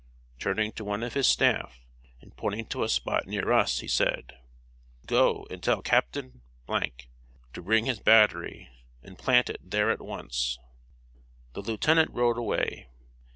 [0.39, 1.85] Turning to one of his staff,
[2.21, 4.35] and pointing to a spot near us, he said:
[5.05, 8.67] "Go, and tell Captain to bring his battery
[9.03, 10.57] and plant it there at once!"
[11.53, 12.87] The lieutenant rode away.